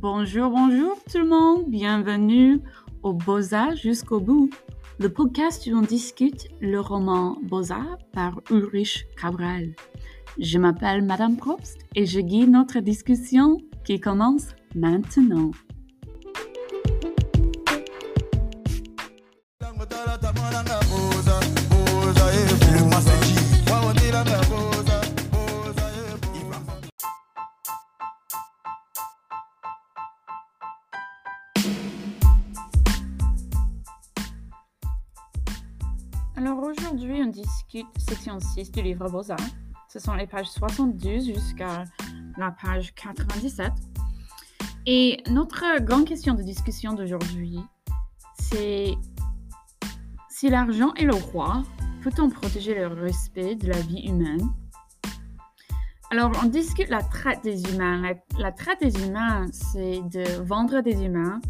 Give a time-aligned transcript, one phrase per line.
[0.00, 2.62] Bonjour, bonjour tout le monde, bienvenue
[3.02, 4.48] au Beaux-Arts jusqu'au bout,
[4.98, 9.74] le podcast où on discute le roman Beaux-Arts par Ulrich Cabral.
[10.38, 15.50] Je m'appelle Madame Probst et je guide notre discussion qui commence maintenant.
[36.92, 39.38] Aujourd'hui, on discute section 6 du livre Beaux-Arts.
[39.88, 41.84] Ce sont les pages 72 jusqu'à
[42.36, 43.70] la page 97.
[44.86, 47.60] Et notre grande question de discussion d'aujourd'hui,
[48.40, 48.94] c'est
[50.28, 51.62] si l'argent est le roi,
[52.02, 54.50] peut-on protéger le respect de la vie humaine?
[56.10, 58.02] Alors, on discute la traite des humains.
[58.02, 61.40] La, la traite des humains, c'est de vendre des humains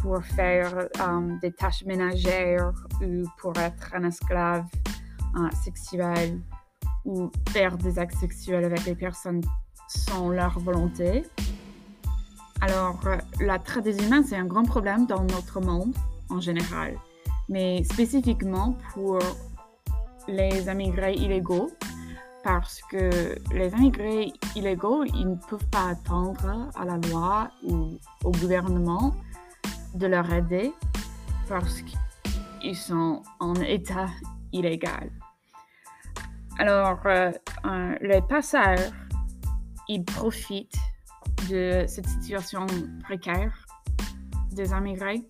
[0.00, 4.64] pour faire um, des tâches ménagères ou pour être un esclave
[5.36, 6.40] uh, sexuel
[7.04, 9.42] ou faire des actes sexuels avec les personnes
[9.88, 11.24] sans leur volonté.
[12.60, 13.00] Alors,
[13.40, 15.94] la traite des humains, c'est un grand problème dans notre monde
[16.28, 16.98] en général,
[17.48, 19.18] mais spécifiquement pour
[20.26, 21.70] les immigrés illégaux,
[22.42, 28.30] parce que les immigrés illégaux, ils ne peuvent pas attendre à la loi ou au
[28.32, 29.14] gouvernement
[29.94, 30.72] de leur aider
[31.48, 34.08] parce qu'ils sont en état
[34.52, 35.10] illégal.
[36.58, 37.30] Alors, euh,
[38.00, 38.92] les passeurs,
[39.88, 40.78] ils profitent
[41.48, 42.66] de cette situation
[43.04, 43.54] précaire
[44.52, 45.24] des immigrés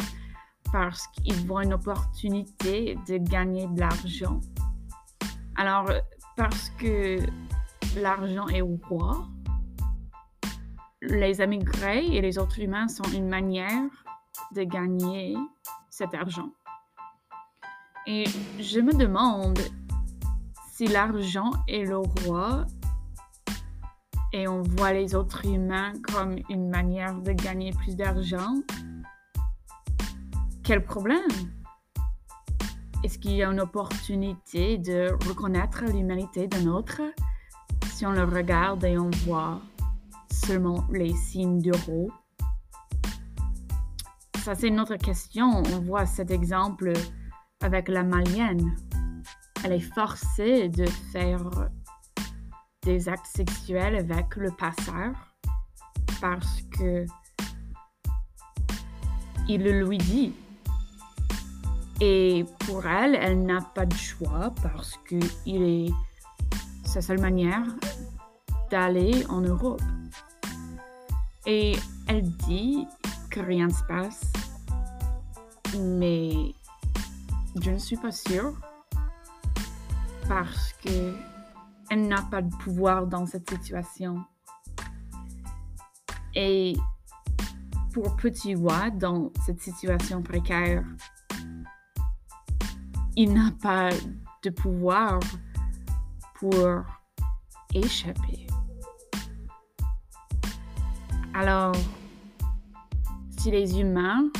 [0.72, 4.40] parce qu'ils voient une opportunité de gagner de l'argent.
[5.56, 5.90] Alors,
[6.36, 7.18] parce que
[7.96, 9.28] l'argent est roi,
[11.02, 13.90] les immigrés et les autres humains sont une manière
[14.52, 15.36] de gagner
[15.90, 16.50] cet argent.
[18.06, 18.24] Et
[18.58, 19.58] je me demande
[20.72, 22.66] si l'argent est le roi
[24.32, 28.54] et on voit les autres humains comme une manière de gagner plus d'argent,
[30.62, 31.20] quel problème?
[33.02, 37.00] Est-ce qu'il y a une opportunité de reconnaître l'humanité d'un autre?
[37.86, 39.60] Si on le regarde et on voit
[40.30, 42.10] seulement les signes d'euros
[44.48, 45.62] ça, c'est une autre question.
[45.74, 46.94] On voit cet exemple
[47.60, 48.74] avec la malienne.
[49.62, 51.42] Elle est forcée de faire
[52.80, 55.12] des actes sexuels avec le passeur
[56.22, 57.04] parce que
[59.50, 60.32] il le lui dit.
[62.00, 65.92] Et pour elle, elle n'a pas de choix parce que il est
[66.86, 67.66] sa seule manière
[68.70, 69.82] d'aller en Europe.
[71.44, 71.76] Et
[72.06, 72.86] elle dit
[73.40, 74.20] rien ne se passe
[75.76, 76.54] mais
[77.60, 78.54] je ne suis pas sûre
[80.28, 81.14] parce que
[81.90, 84.22] elle n'a pas de pouvoir dans cette situation.
[86.34, 86.76] Et
[87.94, 90.84] pour Petit Watt, dans cette situation précaire,
[93.16, 93.88] il n'a pas
[94.42, 95.18] de pouvoir
[96.34, 96.84] pour
[97.72, 98.46] échapper.
[101.32, 101.74] Alors,
[103.38, 104.30] si les humains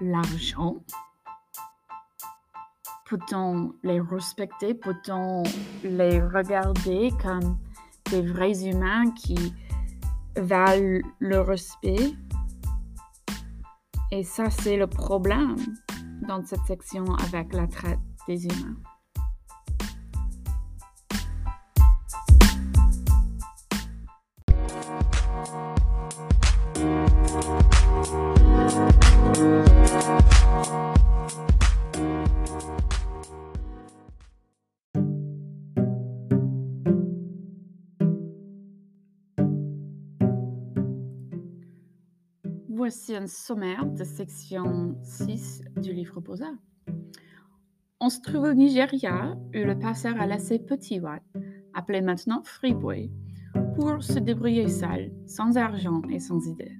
[0.00, 0.76] l'argent
[3.08, 5.44] Peut-on les respecter Peut-on
[5.84, 7.58] les regarder comme
[8.10, 9.54] des vrais humains qui
[10.36, 12.14] valent le respect?
[14.10, 15.56] Et ça, c'est le problème
[16.26, 18.76] dans cette section avec la traite des humains.
[42.86, 46.54] Voici un sommaire de section 6 du livre Beaux-Arts.
[47.98, 51.20] On se trouve au Nigeria où le passeur a laissé Petit Watt,
[51.74, 53.10] appelé maintenant Freeboy,
[53.74, 56.76] pour se débrouiller seul, sans argent et sans idée.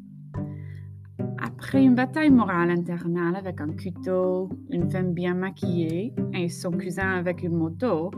[1.38, 7.16] Après une bataille morale internale avec un couteau, une femme bien maquillée et son cousin
[7.16, 8.12] avec une moto,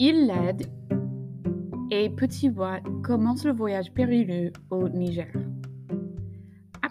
[0.00, 0.66] il l'aide
[1.92, 5.30] et Petit Watt commence le voyage périlleux au Niger.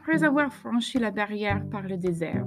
[0.05, 2.45] Après avoir franchi la barrière par le désert,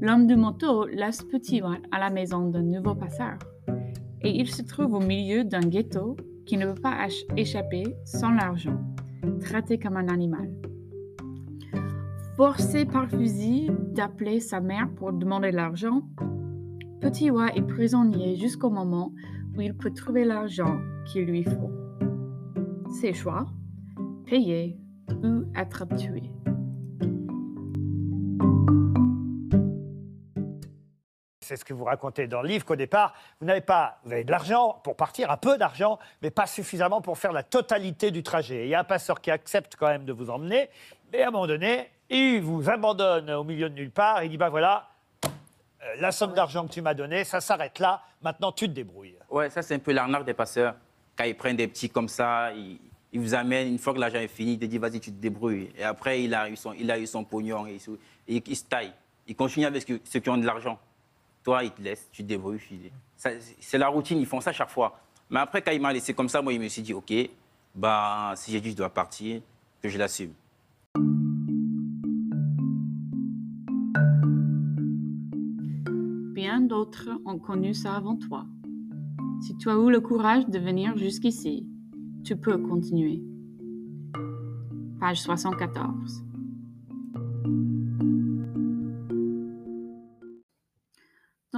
[0.00, 1.60] l'homme de moto laisse Petit
[1.90, 3.36] à la maison d'un nouveau passeur
[4.22, 8.78] et il se trouve au milieu d'un ghetto qui ne peut pas échapper sans l'argent
[9.40, 10.48] traité comme un animal.
[12.36, 16.02] Forcé par fusil d'appeler sa mère pour demander l'argent,
[17.00, 19.12] Petit Wa est prisonnier jusqu'au moment
[19.56, 21.72] où il peut trouver l'argent qu'il lui faut.
[22.88, 23.46] Ses choix,
[24.26, 24.78] payer
[25.24, 26.33] ou être tué.
[31.40, 34.24] C'est ce que vous racontez dans le livre qu'au départ, vous n'avez pas, vous avez
[34.24, 38.22] de l'argent pour partir, un peu d'argent, mais pas suffisamment pour faire la totalité du
[38.22, 38.62] trajet.
[38.62, 40.70] Et il y a un passeur qui accepte quand même de vous emmener,
[41.12, 44.24] mais à un moment donné, il vous abandonne au milieu de nulle part.
[44.24, 44.88] Il dit bah voilà,
[45.24, 45.28] euh,
[46.00, 48.02] la somme d'argent que tu m'as donnée, ça s'arrête là.
[48.22, 49.16] Maintenant, tu te débrouilles.
[49.28, 50.74] Ouais, ça c'est un peu l'arnaque des passeurs.
[51.16, 52.78] Quand ils prennent des petits comme ça, ils,
[53.14, 55.20] ils vous amènent, une fois que l'argent est fini, ils te disent vas-y, tu te
[55.20, 55.70] débrouilles.
[55.78, 57.80] Et après, il a eu son, il a eu son pognon et, il
[58.28, 58.92] et il se taille.
[59.26, 60.78] Il continue avec ceux qui ont de l'argent.
[61.42, 62.60] Toi, ils te laissent, tu te débrouilles.
[63.16, 64.98] C'est la routine, ils font ça chaque fois.
[65.30, 67.12] Mais après, quand il m'a laissé comme ça, moi, il me suis dit ok,
[67.74, 69.40] bah, si j'ai dit je dois partir,
[69.82, 70.32] que je l'assume.
[76.34, 78.46] Bien d'autres ont connu ça avant toi.
[79.42, 81.66] Si tu as eu le courage de venir jusqu'ici,
[82.24, 83.22] tu peux continuer.
[85.00, 86.24] Page 74.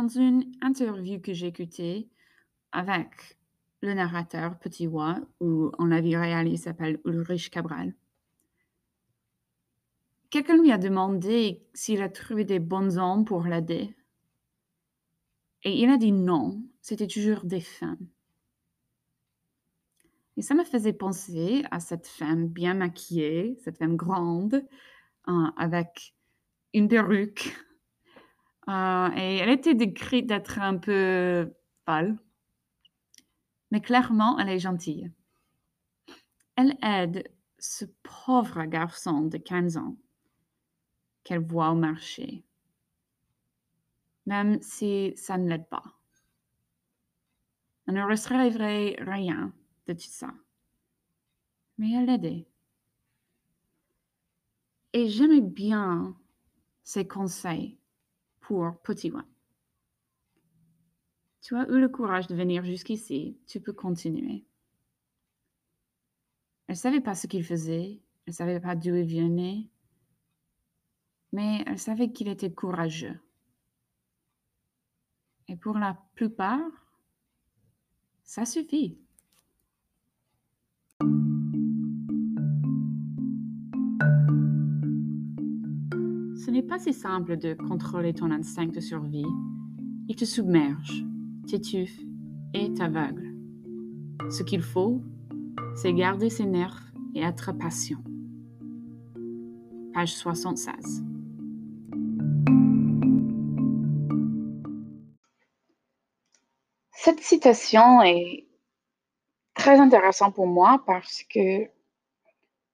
[0.06, 2.08] Dans une interview que j'ai écoutée
[2.70, 3.36] avec
[3.82, 7.92] le narrateur Petit Wa, ou en la vie réelle il s'appelle Ulrich Cabral,
[10.30, 13.96] quelqu'un lui a demandé s'il a trouvé des bons hommes pour l'aider.
[15.64, 18.06] Et il a dit non, c'était toujours des femmes.
[20.36, 24.64] Et ça me faisait penser à cette femme bien maquillée, cette femme grande,
[25.26, 26.14] euh, avec
[26.74, 27.56] une perruque.
[28.68, 31.52] Euh, et elle était décrite d'être un peu
[31.84, 32.18] pâle.
[33.70, 35.10] Mais clairement, elle est gentille.
[36.56, 39.96] Elle aide ce pauvre garçon de 15 ans
[41.24, 42.44] qu'elle voit au marché
[44.26, 45.84] même si ça ne l'aide pas.
[47.86, 49.52] Elle ne recevrait rien
[49.86, 50.34] de tout ça.
[51.78, 52.48] Mais elle l'aidait.
[54.92, 56.16] Et j'aimais bien
[56.82, 57.75] ses conseils
[58.46, 59.26] pour Petit One.
[61.42, 64.44] Tu as eu le courage de venir jusqu'ici, tu peux continuer.
[66.68, 69.68] Elle ne savait pas ce qu'il faisait, elle ne savait pas d'où il venait,
[71.32, 73.18] mais elle savait qu'il était courageux.
[75.48, 76.70] Et pour la plupart,
[78.22, 78.96] ça suffit.
[86.56, 89.26] N'est pas si simple de contrôler ton instinct de survie.
[90.08, 91.04] Il te submerge,
[91.46, 92.00] t'étouffe
[92.54, 93.34] et t'aveugle.
[94.30, 95.02] Ce qu'il faut,
[95.74, 98.02] c'est garder ses nerfs et être patient.
[99.92, 101.04] Page 76.
[106.92, 108.46] Cette citation est
[109.52, 111.68] très intéressante pour moi parce que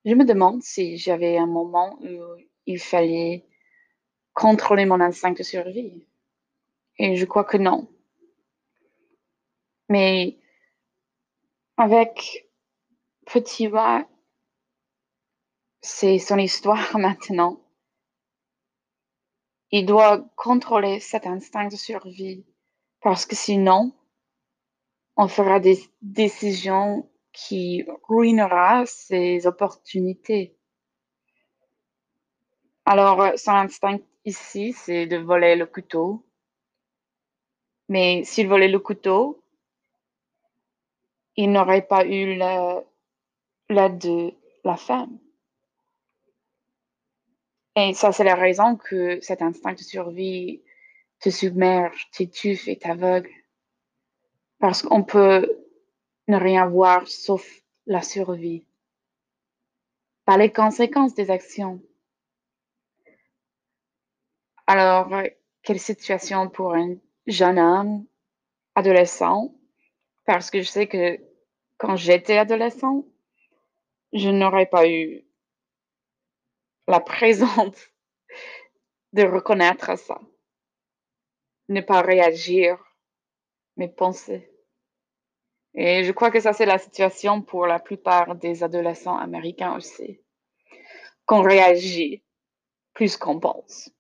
[0.04, 3.44] je me demande si j'avais un moment où il fallait
[4.34, 6.06] contrôler mon instinct de survie.
[6.98, 7.88] Et je crois que non.
[9.88, 10.38] Mais
[11.76, 12.48] avec
[13.26, 14.06] Petit Wa,
[15.80, 17.60] c'est son histoire maintenant.
[19.70, 22.44] Il doit contrôler cet instinct de survie
[23.00, 23.92] parce que sinon,
[25.16, 30.56] on fera des décisions qui ruinera ses opportunités.
[32.84, 36.24] Alors, euh, son instinct ici, c'est de voler le couteau.
[37.88, 39.42] Mais s'il volait le couteau,
[41.36, 42.82] il n'aurait pas eu la-
[43.70, 45.18] l'aide de la femme.
[47.76, 50.62] Et ça, c'est la raison que cet instinct de survie
[51.20, 53.30] te submerge, t'étouffe et t'aveugle.
[54.58, 55.64] Parce qu'on peut
[56.28, 57.46] ne rien voir sauf
[57.86, 58.64] la survie.
[60.24, 61.80] Pas les conséquences des actions.
[64.74, 65.28] Alors, euh,
[65.62, 66.94] quelle situation pour un
[67.26, 68.06] jeune homme,
[68.74, 69.54] adolescent,
[70.24, 71.20] parce que je sais que
[71.76, 73.04] quand j'étais adolescent,
[74.14, 75.26] je n'aurais pas eu
[76.88, 77.76] la présence
[79.12, 80.18] de reconnaître ça,
[81.68, 82.82] ne pas réagir,
[83.76, 84.50] mais penser.
[85.74, 90.22] Et je crois que ça, c'est la situation pour la plupart des adolescents américains aussi,
[91.26, 92.24] qu'on réagit
[92.94, 93.90] plus qu'on pense.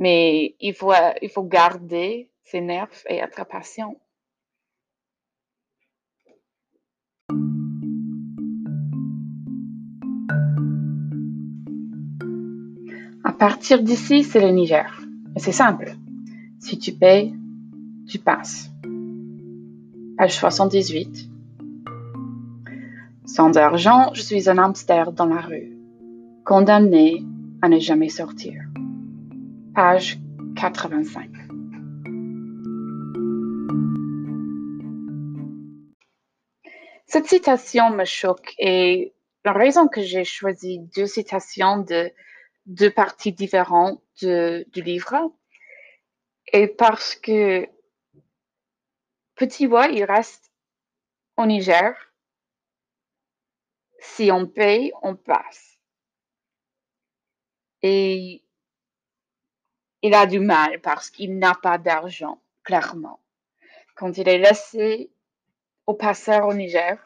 [0.00, 3.94] Mais euh, il faut, garder ses nerfs et être patient.
[13.22, 14.90] À partir d'ici, c'est le Niger.
[15.36, 15.94] C'est simple.
[16.58, 17.34] Si tu payes,
[18.08, 18.70] tu passes.
[20.16, 21.28] Page 78.
[23.26, 25.76] Sans argent, je suis un hamster dans la rue,
[26.44, 27.22] condamné
[27.60, 28.69] à ne jamais sortir.
[29.82, 30.18] Page
[30.56, 31.30] 85.
[37.06, 42.12] Cette citation me choque et la raison que j'ai choisi deux citations de
[42.66, 45.32] deux parties différentes du livre
[46.52, 47.66] est parce que
[49.34, 50.52] Petit Bois, il reste
[51.38, 51.94] au Niger.
[53.98, 55.78] Si on paye, on passe.
[57.80, 58.44] Et
[60.02, 63.20] il a du mal parce qu'il n'a pas d'argent, clairement.
[63.94, 65.10] Quand il est laissé
[65.86, 66.98] au passeur au Niger,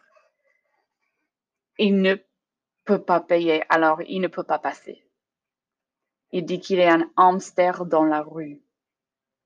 [1.78, 2.16] il ne
[2.84, 5.04] peut pas payer, alors il ne peut pas passer.
[6.30, 8.60] Il dit qu'il est un hamster dans la rue,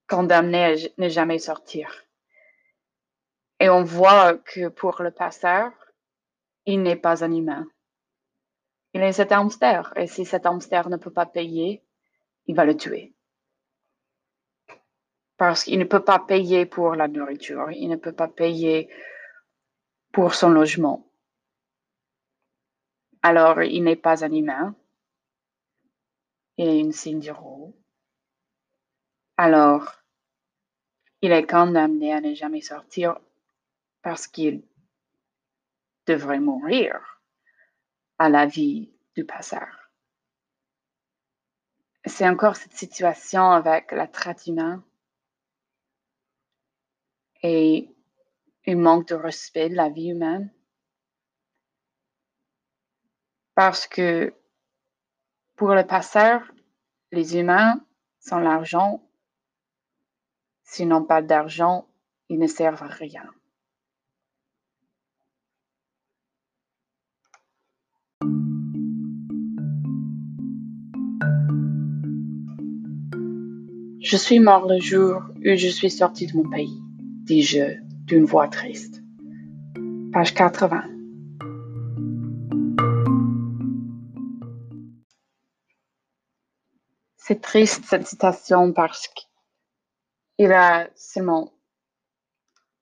[0.08, 2.04] condamné à ne jamais sortir.
[3.60, 5.72] Et on voit que pour le passeur,
[6.66, 7.66] il n'est pas un humain.
[8.94, 11.82] Il est cet hamster, et si cet hamster ne peut pas payer,
[12.46, 13.14] il va le tuer.
[15.38, 18.90] Parce qu'il ne peut pas payer pour la nourriture, il ne peut pas payer
[20.12, 21.08] pour son logement.
[23.22, 24.74] Alors, il n'est pas un humain.
[26.56, 27.32] Il est une signe
[29.36, 30.02] Alors,
[31.22, 33.20] il est condamné à ne jamais sortir
[34.02, 34.64] parce qu'il
[36.06, 37.22] devrait mourir
[38.18, 39.68] à la vie du passeur.
[42.04, 44.82] C'est encore cette situation avec la traite humaine
[47.42, 47.94] et
[48.66, 50.52] un manque de respect de la vie humaine.
[53.54, 54.34] Parce que
[55.56, 56.42] pour le passeur,
[57.10, 57.80] les humains
[58.20, 59.02] sont l'argent.
[60.62, 61.88] S'ils n'ont pas d'argent,
[62.28, 63.28] ils ne servent à rien.
[74.00, 76.80] Je suis mort le jour où je suis sorti de mon pays,
[77.28, 79.02] dis-je d'une voix triste.
[80.14, 80.82] Page 80.
[87.18, 91.52] C'est triste cette citation parce qu'il a seulement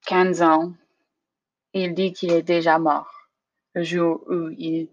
[0.07, 0.75] 15 ans
[1.75, 3.29] et il dit qu'il est déjà mort
[3.75, 4.88] le jour où il,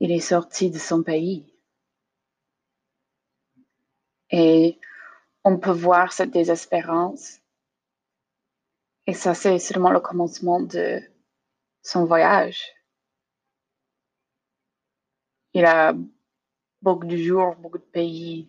[0.00, 1.46] il est sorti de son pays.
[4.30, 4.80] Et
[5.44, 7.41] on peut voir cette désespérance.
[9.06, 11.00] Et ça, c'est seulement le commencement de
[11.82, 12.62] son voyage.
[15.54, 15.94] Il a
[16.80, 18.48] beaucoup de jours, beaucoup de pays,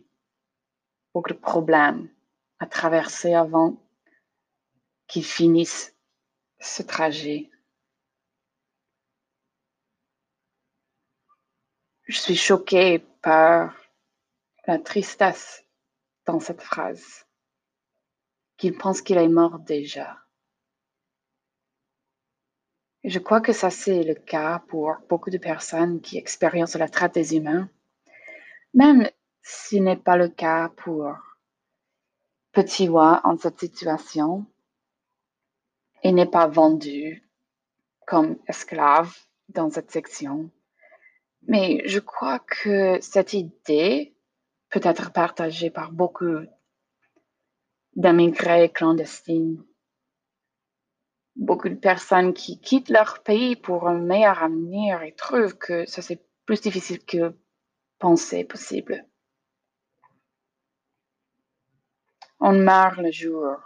[1.13, 2.07] beaucoup de problèmes
[2.59, 3.77] à traverser avant
[5.07, 5.95] qu'il finisse
[6.59, 7.49] ce trajet.
[12.05, 13.75] Je suis choquée par
[14.67, 15.65] la tristesse
[16.25, 17.25] dans cette phrase,
[18.57, 20.22] qu'il pense qu'il est mort déjà.
[23.03, 27.13] Je crois que ça, c'est le cas pour beaucoup de personnes qui expérimentent la traite
[27.13, 27.69] des humains,
[28.73, 29.09] même
[29.41, 31.13] si ce n'est pas le cas pour
[32.53, 34.45] Petit Wa en cette situation
[36.01, 37.27] et n'est pas vendu
[38.07, 39.13] comme esclave
[39.49, 40.49] dans cette section.
[41.47, 44.15] Mais je crois que cette idée
[44.69, 46.39] peut être partagée par beaucoup
[47.95, 49.57] d'immigrés clandestins.
[51.35, 56.01] Beaucoup de personnes qui quittent leur pays pour un meilleur avenir et trouvent que ça
[56.01, 57.35] c'est plus difficile que
[57.99, 59.05] penser possible.
[62.39, 63.57] On meurt le jour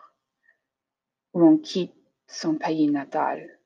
[1.34, 1.96] où on quitte
[2.28, 3.60] son pays natal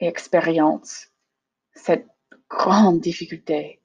[0.00, 1.08] et expérience
[1.72, 2.08] cette
[2.48, 3.82] grande difficulté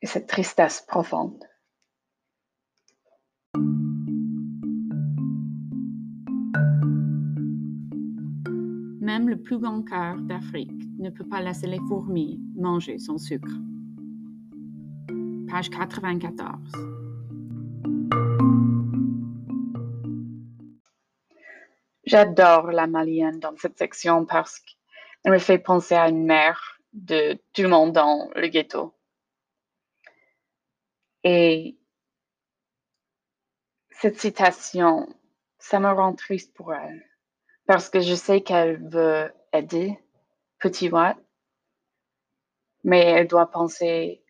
[0.00, 1.44] et cette tristesse profonde.
[9.12, 13.52] Même le plus grand cœur d'Afrique ne peut pas laisser les fourmis manger son sucre.
[15.50, 16.72] Page 94.
[22.06, 27.38] J'adore la malienne dans cette section parce qu'elle me fait penser à une mère de
[27.52, 28.94] tout le monde dans le ghetto.
[31.22, 31.76] Et
[33.90, 35.06] cette citation,
[35.58, 37.11] ça me rend triste pour elle,
[37.66, 39.98] parce que je sais qu'elle veut aider
[40.58, 41.16] Petit Watt,
[42.84, 44.24] mais elle doit penser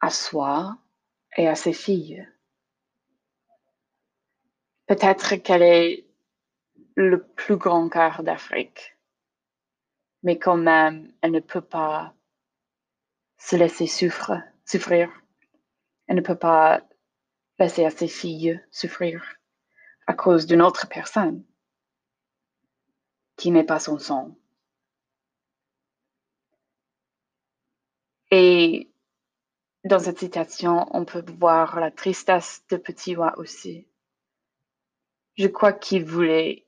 [0.00, 0.76] à soi
[1.36, 2.26] et à ses filles.
[4.86, 6.06] Peut-être qu'elle est
[6.94, 8.96] le plus grand cœur d'Afrique,
[10.22, 12.14] mais quand même, elle ne peut pas
[13.38, 15.10] se laisser souffrir, souffrir.
[16.06, 16.82] Elle ne peut pas
[17.58, 19.22] laisser à ses filles souffrir
[20.06, 21.44] à cause d'une autre personne
[23.36, 24.36] qui n'est pas son sang.
[28.30, 28.90] Et
[29.84, 33.86] dans cette citation, on peut voir la tristesse de Petit Oie aussi.
[35.36, 36.64] Je crois qu'il voulait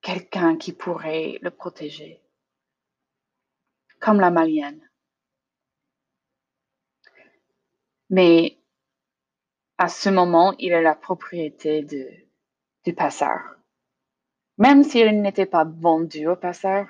[0.00, 2.20] quelqu'un qui pourrait le protéger,
[4.00, 4.86] comme la malienne.
[8.10, 8.58] Mais
[9.78, 13.61] à ce moment, il est la propriété du passeur.
[14.62, 16.86] Même s'il n'était pas vendu au passeur,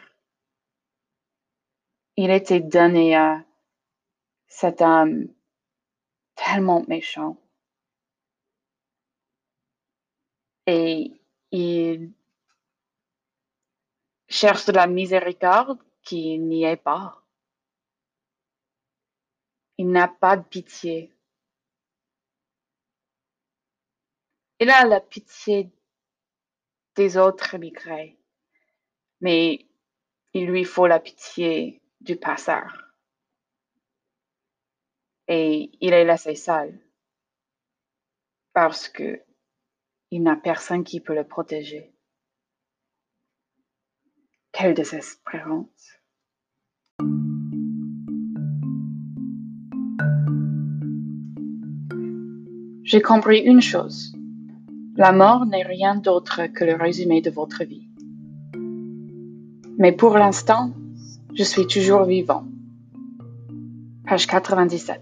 [2.17, 3.43] il était donné à
[4.47, 5.29] cet homme
[6.35, 7.39] tellement méchant.
[10.67, 11.19] Et
[11.51, 12.13] il
[14.29, 17.25] cherche de la miséricorde qui n'y est pas.
[19.79, 21.11] Il n'a pas de pitié.
[24.61, 25.71] Il a la pitié
[26.97, 28.19] des autres émigrés,
[29.21, 29.67] mais
[30.35, 32.95] il lui faut la pitié du passeur.
[35.29, 36.79] Et il est laissé seul
[38.53, 39.23] parce que
[40.11, 41.95] il n'a personne qui peut le protéger.
[44.53, 46.03] Quelle désespérance.
[52.85, 54.13] J'ai compris une chose.
[54.97, 57.89] La mort n'est rien d'autre que le résumé de votre vie.
[59.79, 60.71] Mais pour l'instant,
[61.35, 62.45] je suis toujours vivant.
[64.07, 65.01] Page 97.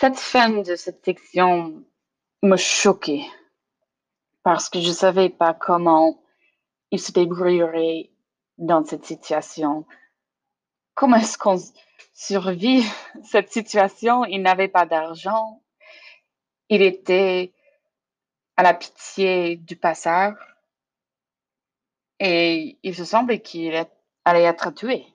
[0.00, 1.84] Cette fin de cette section
[2.42, 3.24] me choquait
[4.42, 6.20] parce que je ne savais pas comment
[6.90, 8.10] il se débrouillerait
[8.58, 9.86] dans cette situation.
[10.94, 11.58] Comment est-ce qu'on
[12.12, 12.84] survit
[13.24, 14.24] cette situation?
[14.24, 15.62] Il n'avait pas d'argent.
[16.68, 17.52] Il était
[18.56, 20.34] à la pitié du passeur
[22.18, 23.74] et il se semblait qu'il
[24.24, 25.06] allait être tué.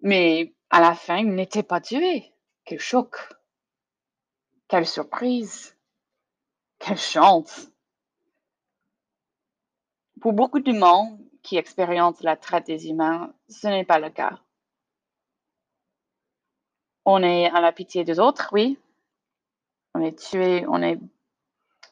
[0.00, 2.32] Mais à la fin, il n'était pas tué.
[2.64, 3.16] Quel choc!
[4.68, 5.76] Quelle surprise!
[6.78, 7.68] Quelle chance!
[10.20, 14.38] Pour beaucoup de monde qui expérimente la traite des humains, ce n'est pas le cas.
[17.06, 18.78] On est à la pitié des autres, oui.
[19.94, 21.00] On est tué, on est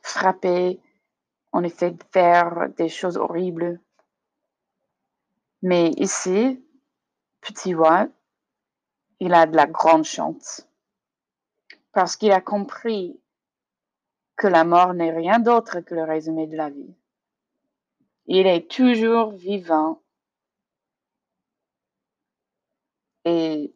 [0.02, 0.78] frappé,
[1.54, 3.80] on est fait faire des choses horribles.
[5.62, 6.62] Mais ici,
[7.40, 8.10] Petit Watt,
[9.20, 10.68] il a de la grande chance
[11.92, 13.18] parce qu'il a compris
[14.36, 16.94] que la mort n'est rien d'autre que le résumé de la vie.
[18.28, 20.02] Il est toujours vivant
[23.24, 23.72] et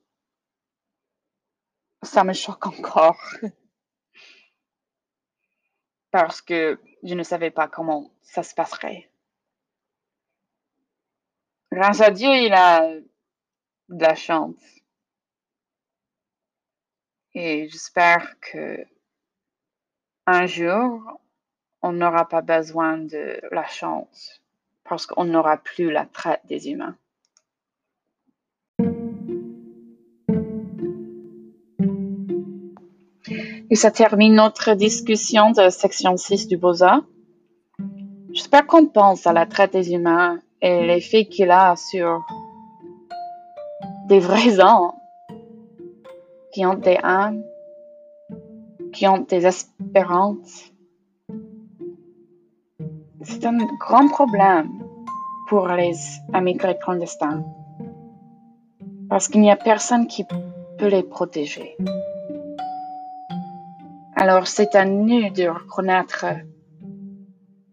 [2.03, 3.21] ça me choque encore
[6.11, 9.09] parce que je ne savais pas comment ça se passerait.
[11.71, 12.83] Grâce à Dieu, il a
[13.89, 14.61] de la chance.
[17.35, 18.85] Et j'espère que
[20.27, 21.21] un jour,
[21.83, 24.40] on n'aura pas besoin de la chance
[24.91, 26.97] parce qu'on n'aura plus la traite des humains.
[33.71, 37.05] Et ça termine notre discussion de section 6 du Beaux-Arts.
[38.33, 42.27] J'espère qu'on pense à la traite des humains et l'effet qu'il a sur
[44.09, 44.97] des vrais gens
[46.53, 47.45] qui ont des âmes,
[48.93, 50.70] qui ont des espérances.
[53.23, 54.83] C'est un grand problème
[55.47, 55.95] pour les
[56.35, 57.45] immigrés clandestins
[59.11, 61.77] parce qu'il n'y a personne qui peut les protéger.
[64.17, 66.25] Alors c'est à nous de reconnaître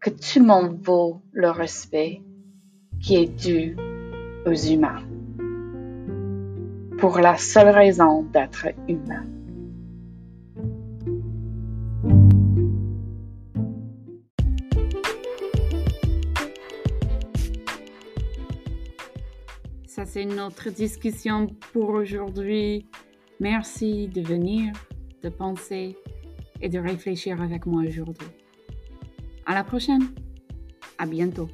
[0.01, 2.21] que tout le monde vaut le respect
[2.99, 3.77] qui est dû
[4.45, 5.03] aux humains
[6.97, 9.36] pour la seule raison d'être humain.
[20.17, 22.87] C'est notre discussion pour aujourd'hui.
[23.39, 24.73] Merci de venir,
[25.21, 25.95] de penser
[26.59, 28.27] et de réfléchir avec moi aujourd'hui.
[29.45, 30.07] À la prochaine.
[30.97, 31.49] À bientôt.